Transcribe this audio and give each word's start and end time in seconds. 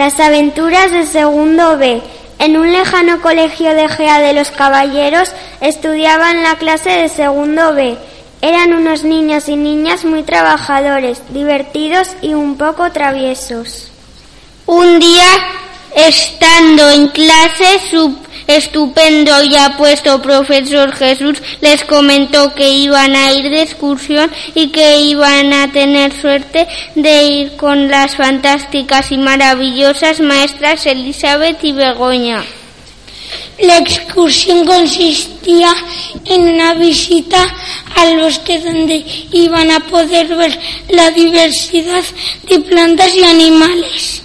Las 0.00 0.18
aventuras 0.18 0.90
de 0.92 1.04
segundo 1.04 1.76
B. 1.76 2.00
En 2.38 2.56
un 2.56 2.72
lejano 2.72 3.20
colegio 3.20 3.74
de 3.74 3.86
Gea 3.86 4.18
de 4.18 4.32
los 4.32 4.50
Caballeros 4.50 5.30
estudiaban 5.60 6.42
la 6.42 6.56
clase 6.56 6.88
de 6.88 7.10
segundo 7.10 7.74
B. 7.74 7.98
Eran 8.40 8.72
unos 8.72 9.04
niños 9.04 9.46
y 9.50 9.56
niñas 9.56 10.06
muy 10.06 10.22
trabajadores, 10.22 11.20
divertidos 11.28 12.08
y 12.22 12.32
un 12.32 12.56
poco 12.56 12.90
traviesos. 12.92 13.90
Un 14.64 15.00
día, 15.00 15.28
estando 15.94 16.88
en 16.88 17.08
clase, 17.08 17.82
su 17.90 18.16
estupendo 18.56 19.42
y 19.44 19.56
apuesto 19.56 20.20
profesor 20.22 20.92
Jesús 20.92 21.38
les 21.60 21.84
comentó 21.84 22.54
que 22.54 22.70
iban 22.70 23.14
a 23.16 23.32
ir 23.32 23.50
de 23.50 23.62
excursión 23.62 24.30
y 24.54 24.68
que 24.68 25.00
iban 25.00 25.52
a 25.52 25.72
tener 25.72 26.12
suerte 26.20 26.66
de 26.94 27.22
ir 27.24 27.56
con 27.56 27.88
las 27.88 28.16
fantásticas 28.16 29.12
y 29.12 29.18
maravillosas 29.18 30.20
maestras 30.20 30.86
Elizabeth 30.86 31.62
y 31.64 31.72
Begoña. 31.72 32.44
La 33.62 33.78
excursión 33.78 34.64
consistía 34.64 35.74
en 36.24 36.40
una 36.40 36.74
visita 36.74 37.46
al 37.94 38.18
bosque 38.18 38.58
donde 38.58 39.04
iban 39.32 39.70
a 39.70 39.80
poder 39.80 40.34
ver 40.34 40.58
la 40.88 41.10
diversidad 41.10 42.02
de 42.48 42.60
plantas 42.60 43.14
y 43.14 43.22
animales. 43.22 44.22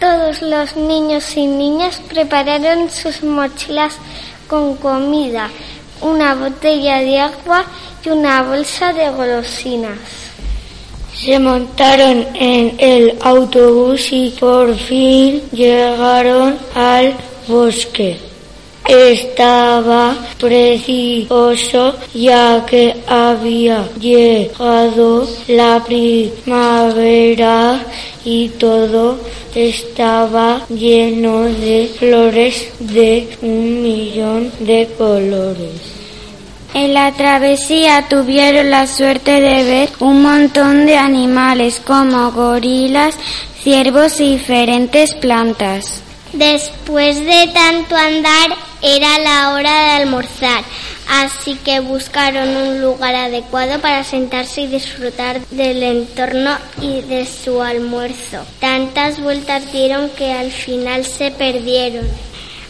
Todos 0.00 0.42
los 0.42 0.76
niños 0.76 1.36
y 1.36 1.46
niñas 1.46 2.00
prepararon 2.08 2.90
sus 2.90 3.22
mochilas 3.22 3.94
con 4.46 4.76
comida, 4.76 5.48
una 6.02 6.34
botella 6.34 6.98
de 6.98 7.20
agua 7.20 7.64
y 8.04 8.10
una 8.10 8.42
bolsa 8.42 8.92
de 8.92 9.08
golosinas. 9.10 9.98
Se 11.14 11.38
montaron 11.38 12.26
en 12.34 12.76
el 12.78 13.16
autobús 13.22 14.12
y 14.12 14.34
por 14.38 14.76
fin 14.76 15.42
llegaron 15.50 16.58
al 16.74 17.14
bosque. 17.48 18.25
Estaba 18.88 20.16
precioso 20.38 21.96
ya 22.14 22.64
que 22.66 22.94
había 23.06 23.88
llegado 23.98 25.26
la 25.48 25.82
primavera 25.84 27.84
y 28.24 28.48
todo 28.50 29.18
estaba 29.56 30.66
lleno 30.68 31.44
de 31.44 31.90
flores 31.98 32.68
de 32.78 33.28
un 33.42 33.82
millón 33.82 34.52
de 34.60 34.88
colores. 34.96 35.80
En 36.74 36.92
la 36.92 37.10
travesía 37.12 38.06
tuvieron 38.08 38.70
la 38.70 38.86
suerte 38.86 39.40
de 39.40 39.64
ver 39.64 39.88
un 39.98 40.22
montón 40.22 40.84
de 40.84 40.96
animales 40.96 41.80
como 41.84 42.30
gorilas, 42.32 43.14
ciervos 43.62 44.20
y 44.20 44.36
diferentes 44.36 45.14
plantas. 45.14 46.02
Después 46.34 47.24
de 47.24 47.50
tanto 47.54 47.96
andar, 47.96 48.50
era 48.82 49.18
la 49.18 49.52
hora 49.54 49.70
de 49.70 49.90
almorzar, 50.02 50.62
así 51.08 51.56
que 51.56 51.80
buscaron 51.80 52.56
un 52.56 52.80
lugar 52.80 53.14
adecuado 53.14 53.80
para 53.80 54.04
sentarse 54.04 54.62
y 54.62 54.66
disfrutar 54.66 55.40
del 55.50 55.82
entorno 55.82 56.56
y 56.80 57.00
de 57.02 57.26
su 57.26 57.62
almuerzo. 57.62 58.44
Tantas 58.60 59.20
vueltas 59.20 59.72
dieron 59.72 60.10
que 60.10 60.32
al 60.32 60.50
final 60.50 61.04
se 61.04 61.30
perdieron. 61.30 62.06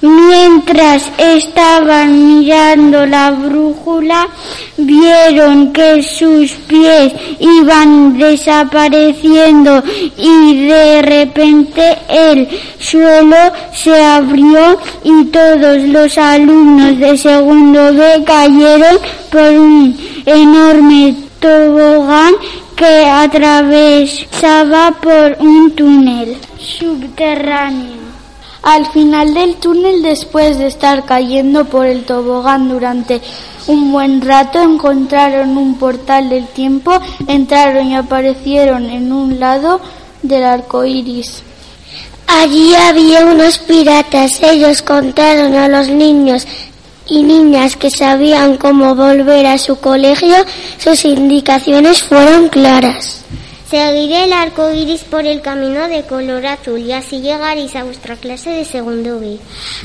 Mientras 0.00 1.10
estaban 1.18 2.38
mirando 2.38 3.04
la 3.04 3.32
brújula, 3.32 4.28
vieron 4.76 5.72
que 5.72 6.04
sus 6.04 6.52
pies 6.52 7.12
iban 7.40 8.16
desapareciendo 8.16 9.82
y 10.16 10.66
de 10.66 11.02
repente 11.02 11.98
el 12.08 12.48
suelo 12.78 13.36
se 13.74 14.00
abrió 14.00 14.78
y 15.02 15.24
todos 15.26 15.82
los 15.82 16.16
alumnos 16.16 16.96
de 17.00 17.16
segundo 17.16 17.92
B 17.92 18.22
cayeron 18.24 18.98
por 19.32 19.50
un 19.50 19.96
enorme 20.26 21.16
tobogán 21.40 22.34
que 22.76 23.04
atravesaba 23.04 24.92
por 24.92 25.36
un 25.40 25.72
túnel 25.72 26.36
subterráneo. 26.56 28.07
Al 28.62 28.86
final 28.86 29.34
del 29.34 29.56
túnel, 29.56 30.02
después 30.02 30.58
de 30.58 30.66
estar 30.66 31.04
cayendo 31.04 31.64
por 31.64 31.86
el 31.86 32.04
tobogán 32.04 32.68
durante 32.68 33.20
un 33.66 33.92
buen 33.92 34.20
rato, 34.20 34.60
encontraron 34.60 35.56
un 35.56 35.78
portal 35.78 36.28
del 36.28 36.48
tiempo, 36.48 36.98
entraron 37.26 37.86
y 37.86 37.96
aparecieron 37.96 38.90
en 38.90 39.12
un 39.12 39.38
lado 39.38 39.80
del 40.22 40.44
arco 40.44 40.84
iris. 40.84 41.42
Allí 42.26 42.74
había 42.74 43.24
unos 43.24 43.58
piratas. 43.58 44.42
Ellos 44.42 44.82
contaron 44.82 45.54
a 45.54 45.66
los 45.68 45.88
niños 45.88 46.46
y 47.06 47.22
niñas 47.22 47.74
que 47.76 47.90
sabían 47.90 48.58
cómo 48.58 48.94
volver 48.94 49.46
a 49.46 49.56
su 49.58 49.80
colegio. 49.80 50.36
Sus 50.76 51.04
indicaciones 51.06 52.02
fueron 52.02 52.48
claras. 52.48 53.24
Seguid 53.70 54.10
el 54.12 54.32
arco 54.32 54.70
iris 54.72 55.04
por 55.04 55.26
el 55.26 55.42
camino 55.42 55.88
de 55.88 56.02
color 56.04 56.46
azul 56.46 56.80
y 56.80 56.92
así 56.92 57.20
llegaréis 57.20 57.76
a 57.76 57.84
vuestra 57.84 58.16
clase 58.16 58.48
de 58.50 58.64
segundo 58.64 59.20
B. 59.20 59.38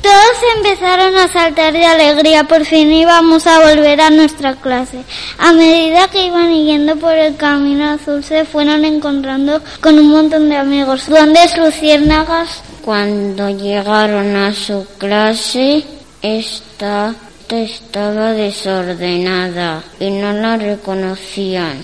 Todos 0.00 0.36
empezaron 0.56 1.16
a 1.16 1.26
saltar 1.26 1.72
de 1.72 1.84
alegría, 1.84 2.44
por 2.44 2.64
fin 2.64 2.92
íbamos 2.92 3.46
a 3.48 3.58
volver 3.68 4.00
a 4.00 4.10
nuestra 4.10 4.54
clase. 4.54 5.02
A 5.38 5.52
medida 5.52 6.06
que 6.08 6.26
iban 6.26 6.54
yendo 6.54 6.94
por 6.96 7.14
el 7.14 7.36
camino 7.36 7.90
azul 7.90 8.22
se 8.22 8.44
fueron 8.44 8.84
encontrando 8.84 9.60
con 9.80 9.98
un 9.98 10.08
montón 10.08 10.48
de 10.48 10.56
amigos. 10.56 11.08
¿Dónde 11.08 11.42
es 11.42 11.56
Luciérnagas? 11.56 12.62
Cuando 12.84 13.50
llegaron 13.50 14.36
a 14.36 14.54
su 14.54 14.86
clase, 14.98 15.82
esta 16.22 17.12
estaba 17.54 18.32
desordenada 18.32 19.82
y 20.00 20.10
no 20.10 20.32
la 20.32 20.56
reconocían. 20.56 21.82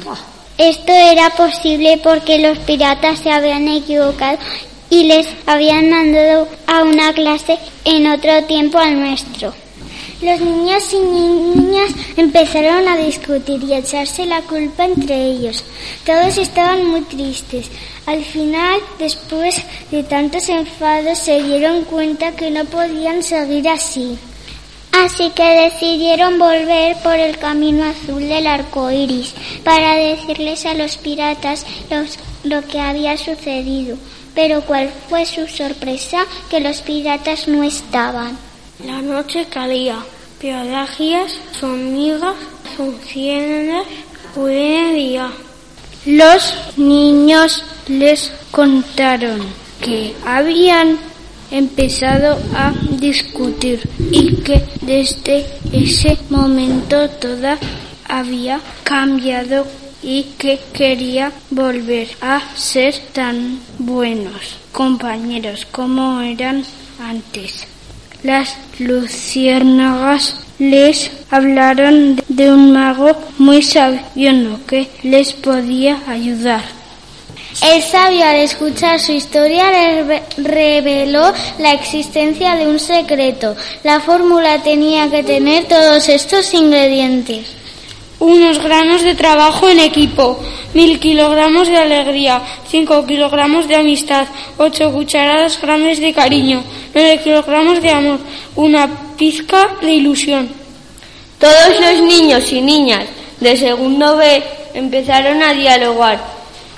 Esto 0.61 0.93
era 0.93 1.31
posible 1.31 1.99
porque 2.03 2.39
los 2.39 2.59
piratas 2.59 3.21
se 3.21 3.31
habían 3.31 3.67
equivocado 3.67 4.37
y 4.91 5.05
les 5.05 5.27
habían 5.47 5.89
mandado 5.89 6.49
a 6.67 6.83
una 6.83 7.15
clase 7.15 7.59
en 7.87 8.07
otro 8.07 8.45
tiempo 8.45 8.77
al 8.77 9.01
nuestro. 9.01 9.55
Los 10.21 10.39
niños 10.39 10.85
y 10.93 10.99
niñas 10.99 11.93
empezaron 12.15 12.87
a 12.87 12.99
discutir 12.99 13.65
y 13.65 13.73
a 13.73 13.79
echarse 13.79 14.27
la 14.27 14.43
culpa 14.43 14.85
entre 14.85 15.31
ellos. 15.31 15.65
Todos 16.05 16.37
estaban 16.37 16.87
muy 16.87 17.01
tristes. 17.01 17.71
Al 18.05 18.23
final, 18.23 18.81
después 18.99 19.63
de 19.91 20.03
tantos 20.03 20.47
enfados, 20.51 21.21
se 21.21 21.43
dieron 21.43 21.85
cuenta 21.85 22.33
que 22.33 22.51
no 22.51 22.67
podían 22.67 23.23
seguir 23.23 23.67
así. 23.67 24.19
Así 24.93 25.31
que 25.31 25.45
decidieron 25.71 26.39
volver 26.39 26.97
por 27.03 27.15
el 27.15 27.39
camino 27.39 27.85
azul 27.85 28.21
del 28.29 28.47
arco 28.47 28.91
iris 28.91 29.35
para 29.65 29.95
decirles 29.95 30.67
a 30.67 30.75
los 30.75 30.97
piratas 30.97 31.65
los- 31.91 32.19
lo 32.45 32.63
que 32.67 32.81
había 32.81 33.17
sucedido. 33.17 33.97
Pero 34.35 34.63
cuál 34.63 34.91
fue 35.09 35.27
su 35.27 35.47
sorpresa 35.47 36.25
que 36.49 36.61
los 36.61 36.83
piratas 36.83 37.47
no 37.49 37.63
estaban. 37.63 38.37
La 38.85 39.01
noche 39.01 39.47
caía. 39.49 39.99
Pelagias, 40.41 41.33
su 41.59 41.67
amiga, 41.67 42.33
su 42.77 42.93
ciénagas, 43.07 43.87
de 44.35 44.93
día. 44.95 45.31
Los 46.07 46.55
niños 46.77 47.63
les 47.89 48.33
contaron 48.51 49.41
que 49.83 50.15
habían 50.25 50.99
empezado 51.51 52.39
a 52.55 52.73
discutir 52.99 53.89
y 54.11 54.37
que 54.37 54.63
desde 54.83 55.47
ese 55.73 56.19
momento 56.31 57.09
toda 57.11 57.59
había 58.09 58.61
cambiado 58.85 59.67
y 60.03 60.25
que 60.39 60.59
quería 60.73 61.33
volver 61.51 62.09
a 62.21 62.41
ser 62.57 62.95
tan 63.13 63.61
buenos 63.79 64.57
compañeros 64.73 65.67
como 65.71 66.21
eran 66.21 66.65
antes. 67.01 67.67
Las 68.23 68.57
luciérnagas 68.79 70.37
les 70.59 71.11
hablaron 71.31 72.21
de 72.29 72.53
un 72.53 72.73
mago 72.73 73.17
muy 73.39 73.63
sabio 73.63 74.61
que 74.67 74.89
les 75.03 75.33
podía 75.33 75.99
ayudar. 76.07 76.80
El 77.63 77.83
sabio 77.83 78.25
al 78.25 78.37
escuchar 78.37 78.99
su 79.01 79.13
historia 79.13 79.71
les 79.71 80.07
re- 80.07 80.23
reveló 80.39 81.33
la 81.59 81.73
existencia 81.73 82.55
de 82.57 82.67
un 82.67 82.79
secreto. 82.79 83.57
La 83.83 84.01
fórmula 84.01 84.63
tenía 84.63 85.11
que 85.11 85.23
tener 85.23 85.67
todos 85.67 86.09
estos 86.09 86.55
ingredientes. 86.55 87.47
Unos 88.21 88.63
granos 88.63 89.03
de 89.03 89.15
trabajo 89.15 89.69
en 89.69 89.81
equipo, 89.81 90.39
mil 90.75 91.01
kilogramos 91.01 91.69
de 91.69 91.77
alegría, 91.79 92.41
cinco 92.69 93.05
kilogramos 93.07 93.67
de 93.67 93.77
amistad, 93.77 94.27
ocho 94.59 94.93
cucharadas 94.93 95.61
grandes 95.61 96.01
de 96.01 96.13
cariño, 96.13 96.63
nueve 96.95 97.21
kilogramos 97.25 97.83
de 97.83 97.91
amor, 97.91 98.19
una 98.57 98.89
pizca 99.17 99.77
de 99.83 99.93
ilusión. 99.93 100.49
Todos 101.39 101.81
los 101.81 102.03
niños 102.03 102.53
y 102.53 102.61
niñas 102.61 103.07
de 103.41 103.57
segundo 103.57 104.17
B 104.17 104.43
empezaron 104.75 105.43
a 105.43 105.55
dialogar, 105.55 106.21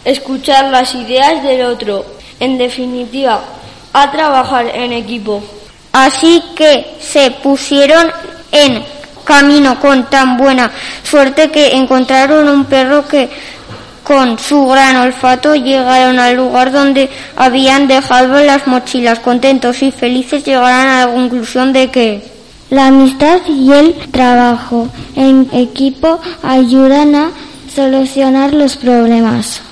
escuchar 0.04 0.70
las 0.70 0.94
ideas 0.94 1.43
del 1.43 1.62
otro. 1.62 2.04
En 2.40 2.58
definitiva, 2.58 3.43
a 3.93 4.10
trabajar 4.10 4.66
en 4.75 4.93
equipo. 4.93 5.43
Así 5.93 6.43
que 6.56 6.96
se 7.00 7.31
pusieron 7.31 8.10
en 8.50 8.82
camino 9.25 9.78
con 9.78 10.08
tan 10.10 10.37
buena 10.37 10.70
suerte 11.02 11.50
que 11.50 11.76
encontraron 11.76 12.49
un 12.49 12.64
perro 12.64 13.06
que 13.06 13.28
con 14.02 14.38
su 14.38 14.66
gran 14.66 14.96
olfato 14.96 15.54
llegaron 15.54 16.19
al 16.19 16.37
lugar 16.37 16.72
donde 16.72 17.08
habían 17.37 17.87
dejado 17.87 18.43
las 18.43 18.66
mochilas. 18.66 19.20
Contentos 19.20 19.82
y 19.82 19.93
felices 19.93 20.44
llegaron 20.44 20.88
a 20.88 21.06
la 21.06 21.12
conclusión 21.12 21.72
de 21.72 21.90
que 21.90 22.32
la 22.70 22.87
amistad 22.87 23.40
y 23.46 23.70
el 23.72 23.94
trabajo 24.10 24.88
en 25.14 25.49
equipo 25.52 26.20
ayudan 26.43 27.14
a 27.14 27.31
solucionar 27.72 28.54
los 28.54 28.76
problemas. 28.76 29.62